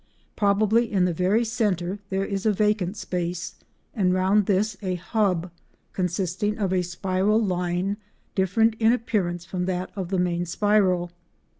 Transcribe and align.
Probably 0.35 0.91
in 0.91 1.05
the 1.05 1.13
very 1.13 1.45
centre 1.45 1.99
there 2.09 2.25
is 2.25 2.47
a 2.47 2.51
vacant 2.51 2.97
space 2.97 3.53
and 3.93 4.15
round 4.15 4.47
this 4.47 4.75
a 4.81 4.95
hub, 4.95 5.51
consisting 5.93 6.57
of 6.57 6.73
a 6.73 6.81
spiral 6.81 7.39
line 7.39 7.97
different 8.33 8.73
in 8.79 8.91
appearance 8.93 9.45
from 9.45 9.65
that 9.65 9.91
of 9.95 10.09
the 10.09 10.17
main 10.17 10.47
spiral. 10.47 11.11